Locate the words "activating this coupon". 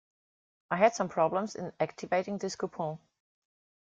1.79-2.97